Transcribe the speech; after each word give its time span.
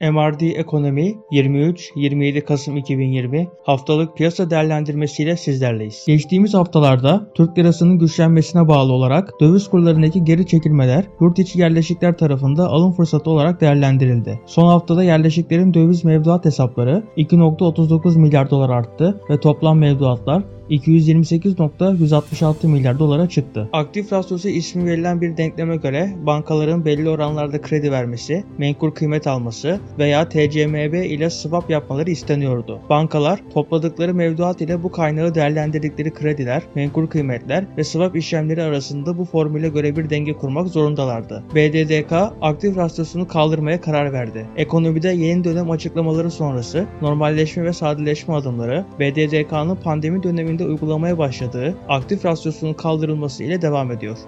MRD 0.00 0.40
Ekonomi 0.40 1.14
23-27 1.32 2.40
Kasım 2.40 2.76
2020 2.76 3.48
haftalık 3.64 4.16
piyasa 4.16 4.50
değerlendirmesiyle 4.50 5.36
sizlerleyiz. 5.36 6.04
Geçtiğimiz 6.06 6.54
haftalarda 6.54 7.30
Türk 7.34 7.58
lirasının 7.58 7.98
güçlenmesine 7.98 8.68
bağlı 8.68 8.92
olarak 8.92 9.30
döviz 9.40 9.68
kurlarındaki 9.68 10.24
geri 10.24 10.46
çekilmeler 10.46 11.04
yurt 11.20 11.38
içi 11.38 11.60
yerleşikler 11.60 12.18
tarafında 12.18 12.68
alım 12.68 12.92
fırsatı 12.92 13.30
olarak 13.30 13.60
değerlendirildi. 13.60 14.40
Son 14.46 14.68
haftada 14.68 15.04
yerleşiklerin 15.04 15.74
döviz 15.74 16.04
mevduat 16.04 16.44
hesapları 16.44 17.04
2.39 17.16 18.18
milyar 18.18 18.50
dolar 18.50 18.70
arttı 18.70 19.20
ve 19.30 19.40
toplam 19.40 19.78
mevduatlar 19.78 20.42
228.166 20.70 22.66
milyar 22.66 22.98
dolara 22.98 23.28
çıktı. 23.28 23.68
Aktif 23.72 24.12
rasyosu 24.12 24.48
ismi 24.48 24.86
verilen 24.86 25.20
bir 25.20 25.36
denkleme 25.36 25.76
göre 25.76 26.12
bankaların 26.26 26.84
belli 26.84 27.08
oranlarda 27.08 27.60
kredi 27.60 27.92
vermesi, 27.92 28.44
menkul 28.58 28.90
kıymet 28.90 29.26
alması 29.26 29.80
veya 29.98 30.28
TCMB 30.28 30.94
ile 30.94 31.30
swap 31.30 31.70
yapmaları 31.70 32.10
isteniyordu. 32.10 32.80
Bankalar 32.90 33.40
topladıkları 33.54 34.14
mevduat 34.14 34.60
ile 34.60 34.82
bu 34.82 34.92
kaynağı 34.92 35.34
değerlendirdikleri 35.34 36.10
krediler, 36.10 36.62
menkul 36.74 37.06
kıymetler 37.06 37.64
ve 37.76 37.84
swap 37.84 38.16
işlemleri 38.16 38.62
arasında 38.62 39.18
bu 39.18 39.24
formüle 39.24 39.68
göre 39.68 39.96
bir 39.96 40.10
denge 40.10 40.32
kurmak 40.32 40.68
zorundalardı. 40.68 41.42
BDDK 41.54 42.12
aktif 42.40 42.76
rasyosunu 42.76 43.28
kaldırmaya 43.28 43.80
karar 43.80 44.12
verdi. 44.12 44.46
Ekonomide 44.56 45.08
yeni 45.08 45.44
dönem 45.44 45.70
açıklamaları 45.70 46.30
sonrası 46.30 46.86
normalleşme 47.02 47.64
ve 47.64 47.72
sadeleşme 47.72 48.34
adımları 48.34 48.84
BDDK'nın 49.00 49.76
pandemi 49.76 50.22
döneminde 50.22 50.57
döneminde 50.58 50.64
uygulamaya 50.64 51.18
başladığı 51.18 51.74
aktif 51.88 52.24
rasyosunun 52.24 52.74
kaldırılması 52.74 53.44
ile 53.44 53.62
devam 53.62 53.90
ediyor. 53.90 54.18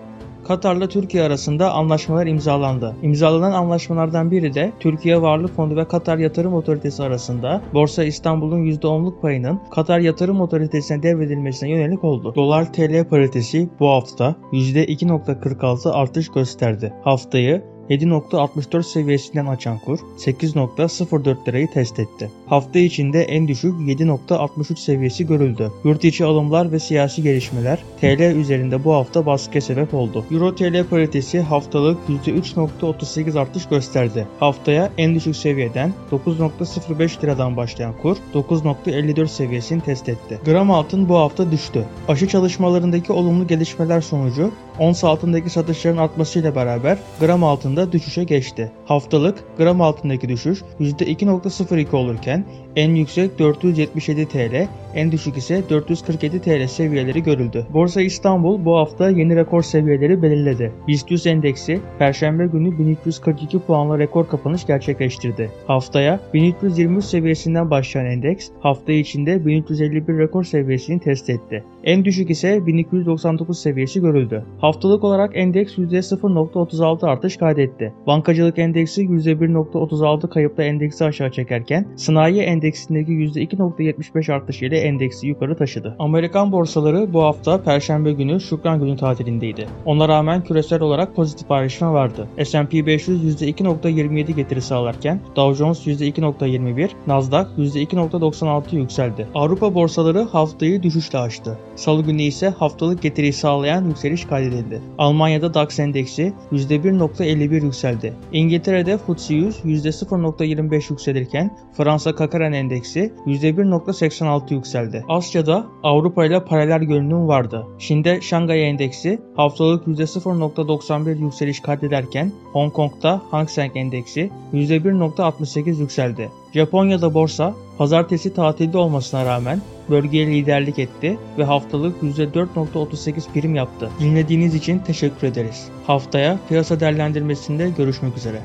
Katar'la 0.45 0.89
Türkiye 0.89 1.23
arasında 1.23 1.73
anlaşmalar 1.73 2.27
imzalandı. 2.27 2.97
İmzalanan 3.03 3.53
anlaşmalardan 3.53 4.31
biri 4.31 4.55
de 4.55 4.73
Türkiye 4.81 5.23
Varlık 5.23 5.57
Fonu 5.57 5.77
ve 5.77 5.89
Katar 5.89 6.19
Yatırım 6.19 6.55
Otoritesi 6.55 7.03
arasında 7.03 7.63
Borsa 7.75 8.05
İstanbul'un 8.05 8.65
%10'luk 8.65 9.21
payının 9.21 9.61
Katar 9.71 9.99
Yatırım 9.99 10.41
Otoritesi'ne 10.41 11.03
devredilmesine 11.03 11.71
yönelik 11.71 12.05
oldu. 12.05 12.33
Dolar 12.37 12.73
TL 12.73 13.05
paritesi 13.05 13.69
bu 13.81 13.89
hafta 13.89 14.35
%2.46 14.53 15.91
artış 15.91 16.29
gösterdi. 16.29 16.93
Haftayı 17.05 17.63
7.64 17.91 18.83
seviyesinden 18.83 19.47
açan 19.47 19.79
kur 19.79 19.99
8.04 20.19 21.49
lirayı 21.49 21.71
test 21.71 21.99
etti. 21.99 22.31
Hafta 22.47 22.79
içinde 22.79 23.23
en 23.23 23.49
düşük 23.49 23.75
7.63 23.75 24.77
seviyesi 24.77 25.27
görüldü. 25.27 25.73
Yurt 25.85 26.05
içi 26.05 26.25
alımlar 26.25 26.73
ve 26.73 26.79
siyasi 26.79 27.23
gelişmeler 27.23 27.79
TL 28.01 28.21
üzerinde 28.37 28.85
bu 28.85 28.95
hafta 28.95 29.27
baskıya 29.27 29.61
sebep 29.61 29.95
oldu. 29.95 30.25
Euro 30.31 30.55
TL 30.55 30.85
paritesi 30.85 31.41
haftalık 31.41 31.99
%3.38 32.27 33.39
artış 33.41 33.69
gösterdi. 33.69 34.27
Haftaya 34.41 34.91
en 34.99 35.15
düşük 35.15 35.37
seviyeden 35.37 35.93
9.05 36.13 37.23
liradan 37.23 37.57
başlayan 37.57 37.95
kur 38.03 38.17
9.54 38.35 39.29
seviyesini 39.29 39.83
test 39.83 40.09
etti. 40.09 40.41
Gram 40.45 40.71
altın 40.71 41.09
bu 41.09 41.17
hafta 41.17 41.51
düştü. 41.51 41.85
Aşı 42.09 42.29
çalışmalarındaki 42.29 43.13
olumlu 43.13 43.47
gelişmeler 43.47 44.01
sonucu 44.01 44.53
ons 44.79 45.05
altındaki 45.05 45.51
satışların 45.51 45.97
artmasıyla 45.97 46.55
beraber 46.55 46.99
gram 47.21 47.45
altında 47.45 47.93
düşüşe 47.93 48.25
geçti. 48.25 48.73
Haftalık 48.85 49.45
gram 49.59 49.81
altındaki 49.81 50.29
düşüş 50.29 50.63
%2.02 50.81 51.97
olurken 51.97 52.45
en 52.77 52.95
yüksek 52.95 53.39
477 53.39 54.29
TL, 54.29 54.69
en 54.95 55.13
düşük 55.13 55.37
ise 55.37 55.63
447 55.71 56.41
TL 56.41 56.67
seviyeleri 56.67 57.23
görüldü. 57.23 57.67
Borsa 57.73 58.01
İstanbul 58.01 58.65
bu 58.65 58.77
hafta 58.77 59.11
yeni 59.11 59.37
rekor 59.37 59.63
seviyeleri 59.63 60.23
belirledi. 60.23 60.73
BIST 60.89 61.27
endeksi 61.27 61.81
Perşembe 61.99 62.47
günü 62.47 62.79
1342 62.79 63.59
puanla 63.59 63.99
rekor 63.99 64.29
kapanış 64.29 64.67
gerçekleştirdi. 64.67 65.51
Haftaya 65.67 66.21
1323 66.35 67.05
seviyesinden 67.05 67.71
başlayan 67.71 68.07
endeks 68.07 68.49
hafta 68.61 68.93
içinde 68.93 69.47
1351 69.47 70.19
rekor 70.19 70.45
seviyesini 70.45 71.01
test 71.01 71.31
etti. 71.31 71.65
En 71.85 72.05
düşük 72.05 72.31
ise 72.31 72.67
1299 72.67 73.59
seviyesi 73.59 74.01
görüldü. 74.01 74.45
Haftalık 74.61 75.05
olarak 75.05 75.31
endeks 75.35 75.79
%0.36 75.79 77.07
artış 77.07 77.37
kaydetti. 77.37 77.93
Bankacılık 78.07 78.59
endeksi 78.59 79.03
%1.36 79.03 80.29
kayıpla 80.29 80.65
endeksi 80.65 81.05
aşağı 81.05 81.31
çekerken 81.31 81.87
sanayi 81.97 82.41
endeksindeki 82.41 83.13
%2.75 83.13 84.33
artış 84.33 84.63
ile 84.63 84.80
endeksi 84.81 85.27
yukarı 85.27 85.57
taşıdı. 85.57 85.97
Amerikan 85.99 86.53
borsaları 86.53 87.13
bu 87.13 87.23
hafta 87.23 87.63
Perşembe 87.63 88.13
günü 88.13 88.41
Şükran 88.41 88.81
günü 88.81 88.97
tatilindeydi. 88.97 89.67
Ona 89.85 90.09
rağmen 90.09 90.45
küresel 90.45 90.81
olarak 90.81 91.17
pozitif 91.17 91.51
ayrışma 91.51 91.93
vardı. 91.93 92.29
S&P 92.45 92.87
500 92.87 93.43
%2.27 93.43 94.33
getiri 94.33 94.61
sağlarken 94.63 95.21
Dow 95.37 95.59
Jones 95.59 95.87
%2.21, 95.87 96.89
Nasdaq 97.07 97.47
%2.96 97.59 98.77
yükseldi. 98.77 99.27
Avrupa 99.35 99.75
borsaları 99.75 100.23
haftayı 100.23 100.83
düşüşle 100.83 101.19
açtı. 101.19 101.59
Salı 101.77 102.03
günü 102.03 102.23
ise 102.23 102.49
haftalık 102.49 103.03
getiriyi 103.03 103.33
sağlayan 103.33 103.85
yükseliş 103.85 104.25
kaydedildi. 104.25 104.83
Almanya'da 104.99 105.55
DAX 105.55 105.79
endeksi 105.79 106.33
%1.51 106.53 107.65
yükseldi. 107.65 108.15
İngiltere'de 108.33 108.99
FTSE 108.99 109.35
100 109.35 109.65
%0.25 109.65 110.91
yükselirken 110.91 111.57
Fransa 111.77 112.15
Kakaren 112.15 112.53
endeksi 112.53 113.13
%1.86 113.27 114.55
yükseldi. 114.71 115.05
Asya'da 115.09 115.67
Avrupa 115.83 116.25
ile 116.27 116.45
paralel 116.45 116.81
görünüm 116.81 117.29
vardı. 117.29 117.67
Çin'de 117.79 118.21
Şangay 118.21 118.69
endeksi 118.69 119.19
haftalık 119.37 119.87
%0.91 119.87 121.19
yükseliş 121.19 121.61
kaydederken 121.61 122.33
Hong 122.53 122.73
Kong'da 122.73 123.23
Hang 123.31 123.51
Seng 123.51 123.77
endeksi 123.77 124.31
%1.68 124.53 125.81
yükseldi. 125.81 126.31
Japonya'da 126.55 127.15
borsa 127.15 127.55
pazartesi 127.79 128.35
tatilde 128.35 128.79
olmasına 128.79 129.25
rağmen 129.25 129.61
bölgeye 129.91 130.27
liderlik 130.27 130.79
etti 130.79 131.19
ve 131.39 131.45
haftalık 131.45 132.03
%4.38 132.03 133.33
prim 133.33 133.55
yaptı. 133.55 133.91
Dinlediğiniz 134.01 134.55
için 134.55 134.79
teşekkür 134.79 135.27
ederiz. 135.27 135.69
Haftaya 135.87 136.39
piyasa 136.49 136.81
değerlendirmesinde 136.81 137.71
görüşmek 137.77 138.17
üzere. 138.17 138.41